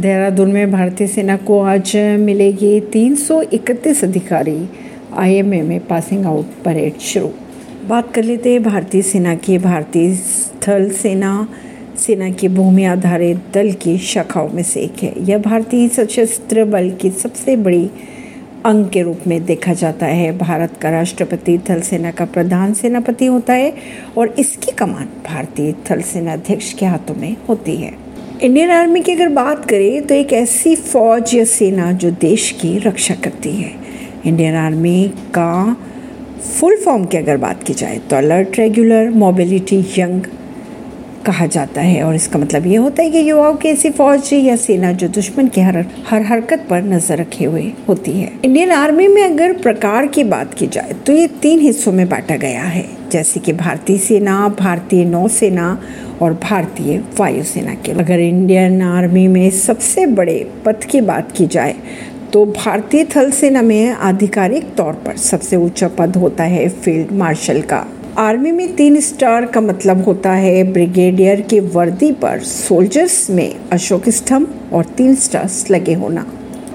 [0.00, 4.68] देहरादून में भारतीय सेना को आज मिलेगी 331 अधिकारी।
[5.16, 7.30] आईएमए में पासिंग आउट परेड शुरू।
[7.88, 11.48] बात कर लेते हैं भारतीय सेना की। भारतीय स्थल सेना
[11.98, 16.90] सेना की भूमि आधारित दल की शाखाओं में से एक है। यह भारतीय सशस्त्र बल
[16.90, 17.90] की सबसे बड़ी
[18.64, 23.26] अंग के रूप में देखा जाता है। भारत का राष्ट्रपति थल सेना का प्रधान सेनापति
[23.26, 23.74] होता है
[24.18, 28.07] और इसकी कमान भारतीय थल सेना अध्यक्ष के हाथों में होती है।
[28.42, 32.76] इंडियन आर्मी की अगर बात करें तो एक ऐसी फौज या सेना जो देश की
[32.78, 33.70] रक्षा करती है।
[34.26, 35.76] इंडियन आर्मी का
[36.40, 40.22] फुल फॉर्म की अगर बात की जाए तो अलर्ट, रेगुलर, मोबिलिटी, यंग
[41.28, 44.56] कहा जाता है और इसका मतलब ये होता है कि युवाओं की ऐसी फौज या
[44.58, 49.08] सेना जो दुश्मन की हर हर हरकत पर नज़र रखे हुए होती है। इंडियन आर्मी
[49.08, 52.84] में अगर प्रकार की बात की जाए तो ये तीन हिस्सों में बांटा गया है,
[53.10, 55.78] जैसे कि भारतीय सेना, भारतीय नौसेना
[56.22, 61.74] और भारतीय वायुसेना के। अगर इंडियन आर्मी में सबसे बड़े पद की बात की जाए
[62.32, 67.60] तो भारतीय थल सेना में आधिकारिक तौर पर सबसे ऊँचा पद होता है फ़ील्ड मार्शल
[67.62, 67.86] का।
[68.18, 74.08] आर्मी में तीन स्टार का मतलब होता है ब्रिगेडियर की वर्दी पर सोल्जर्स में अशोक
[74.08, 76.26] स्तंभ और तीन स्टार्स लगे होना।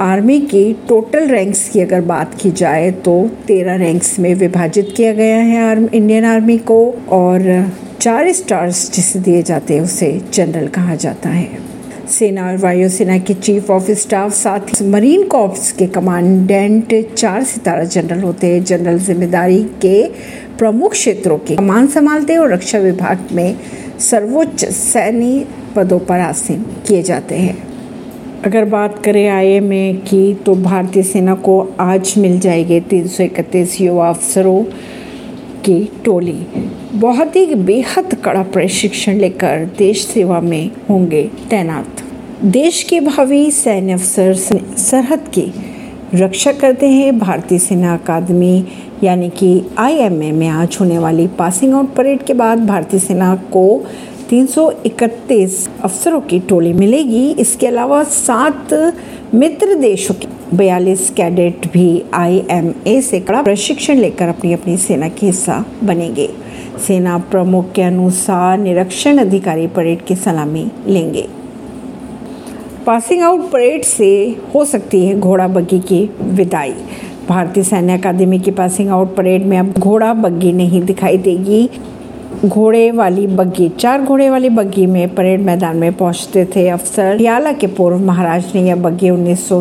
[0.00, 5.12] आर्मी की टोटल रैंक्स की अगर बात की जाए तो तेरह रैंक्स में विभाजित किया
[5.12, 10.68] गया है आर्म, इंडियन आर्मी को और चार स्टार्स जिसे दिए जाते हैं उसे जनरल
[10.68, 11.64] कहा जाता है।
[12.08, 17.84] सेना और वायुसेना के चीफ ऑफ़ स्टाफ साथ ही मरीन कॉप्स के कमांडेंट चार सितारा
[17.84, 20.02] जनरल होते हैं। जनरल ज़िम्मेदारी के
[20.58, 23.56] प्रमुख क्षेत्रों के कमान संभालते और रक्षा विभाग में
[24.00, 27.56] सर्वोच्च सैन्य पदों पर आसीन किए जाते हैं।
[28.44, 33.22] अगर बात करें आई आईएमए की तो भारतीय सेना को आज मिल जाएगी तीन सौ
[33.22, 34.62] इकतीस युवा अफसरों
[35.64, 36.46] की टोली।
[36.94, 42.02] बहुत ही बेहद कड़ा प्रशिक्षण लेकर देश सेवा में होंगे तैनात।
[42.44, 45.52] देश के भावी सैन्य अफसर सरहद की
[46.16, 48.64] रक्षा करते हैं भारतीय सेना अकादमी,
[49.04, 53.84] यानी कि आईएमए में आज होने वाली पासिंग आउट परेड के बाद भारतीय सेना को
[54.30, 58.74] 331 अफसरों की टोली मिलेगी। इसके अलावा सात
[59.34, 65.26] मित्र देशों के बयालीस कैडेट भी आईएमए से कड़ा प्रशिक्षण लेकर अपनी अपनी सेना के
[65.26, 66.28] हिस्सा बनेंगे।
[66.86, 71.25] सेना प्रमुख के अनुसार निरीक्षण अधिकारी परेड की सलामी लेंगे।
[72.86, 76.74] पासिंग आउट परेड से हो सकती है घोड़ा बग्गी की विदाई।
[77.28, 81.68] भारतीय सैन्य अकादमी की पासिंग आउट परेड में अब घोड़ा बग्गी नहीं दिखाई देगी।
[82.44, 87.52] घोड़े वाली बग्गी चार घोड़े वाली बग्गी में परेड मैदान में पहुँचते थे अफसर। हरियाला
[87.52, 89.52] के पूर्व महाराज ने यह बग्गी उन्नीस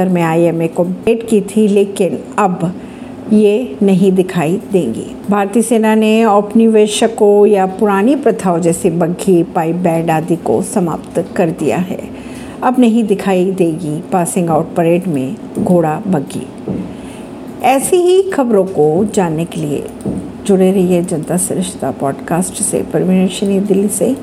[0.00, 2.72] में आईएमए को भेंट की थी, लेकिन अब
[3.32, 10.10] ये नहीं दिखाई देंगी। भारतीय सेना ने औपनिवेशकों या पुरानी प्रथाओं जैसे बग्घी, पाइप, बैंड
[10.10, 12.00] आदि को समाप्त कर दिया है।
[12.62, 16.46] अब नहीं दिखाई देगी पासिंग आउट परेड में घोड़ा बग्घी।
[17.62, 19.84] ऐसी ही खबरों को जानने के लिए
[20.46, 24.16] जुड़े रहिए जनता सरिश्ता पॉडकास्ट से। परवीन दिल्ली से।